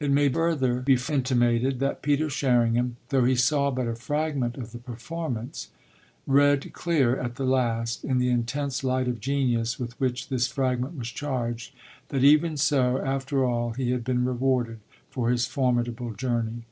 It 0.00 0.10
may 0.10 0.28
further 0.28 0.82
be 0.82 0.98
intimated 1.08 1.78
that 1.80 2.02
Peter 2.02 2.28
Sherringham, 2.28 2.96
though 3.08 3.24
he 3.24 3.34
saw 3.34 3.70
but 3.70 3.86
a 3.88 3.94
fragment 3.94 4.58
of 4.58 4.72
the 4.72 4.76
performance, 4.78 5.68
read 6.26 6.74
clear, 6.74 7.16
at 7.18 7.36
the 7.36 7.46
last, 7.46 8.04
in 8.04 8.18
the 8.18 8.28
intense 8.28 8.84
light 8.84 9.08
of 9.08 9.18
genius 9.18 9.80
with 9.80 9.98
which 9.98 10.28
this 10.28 10.46
fragment 10.46 10.98
was 10.98 11.08
charged, 11.08 11.72
that 12.10 12.22
even 12.22 12.58
so 12.58 12.98
after 13.02 13.46
all 13.46 13.70
he 13.70 13.92
had 13.92 14.04
been 14.04 14.26
rewarded 14.26 14.80
for 15.08 15.30
his 15.30 15.46
formidable 15.46 16.12
journey. 16.12 16.64